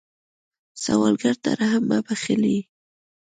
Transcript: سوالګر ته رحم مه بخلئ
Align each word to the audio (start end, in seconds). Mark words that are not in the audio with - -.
سوالګر 0.83 1.35
ته 1.43 1.49
رحم 1.59 1.83
مه 1.89 1.99
بخلئ 2.05 2.57